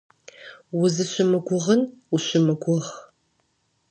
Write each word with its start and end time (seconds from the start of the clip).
Узыщымыгугъын 0.81 1.81
ущымыгугъ. 2.15 2.89